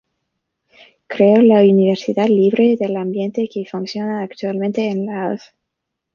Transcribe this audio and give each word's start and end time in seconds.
Creó 1.05 1.43
la 1.43 1.61
Universidad 1.61 2.25
Libre 2.27 2.75
del 2.75 2.97
Ambiente 2.97 3.47
que 3.47 3.67
funciona 3.69 4.23
actualmente 4.23 4.89
en 4.89 5.05
la 5.05 5.29
Av. 5.33 5.39